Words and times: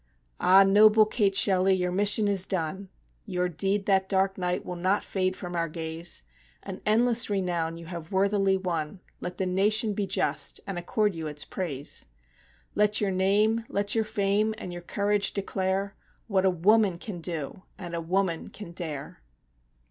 Ah! 0.39 0.63
noble 0.63 1.05
Kate 1.05 1.35
Shelly, 1.35 1.75
your 1.75 1.91
mission 1.91 2.27
is 2.27 2.43
done; 2.43 2.89
Your 3.27 3.47
deed 3.47 3.85
that 3.85 4.09
dark 4.09 4.35
night 4.35 4.65
will 4.65 4.75
not 4.75 5.03
fade 5.03 5.35
from 5.35 5.55
our 5.55 5.69
gaze; 5.69 6.23
An 6.63 6.81
endless 6.87 7.29
renown 7.29 7.77
you 7.77 7.85
have 7.85 8.11
worthily 8.11 8.57
won; 8.57 8.99
Let 9.19 9.37
the 9.37 9.45
nation 9.45 9.93
be 9.93 10.07
just, 10.07 10.59
and 10.65 10.79
accord 10.79 11.13
you 11.13 11.27
its 11.27 11.45
praise, 11.45 12.05
Let 12.73 12.99
your 12.99 13.11
name, 13.11 13.63
let 13.69 13.93
your 13.93 14.03
fame, 14.03 14.55
and 14.57 14.73
your 14.73 14.81
courage 14.81 15.33
declare 15.33 15.93
What 16.27 16.45
a 16.45 16.49
woman 16.49 16.97
can 16.97 17.19
do, 17.21 17.61
and 17.77 17.93
a 17.93 18.01
woman 18.01 18.47
can 18.47 18.71
dare! 18.71 19.21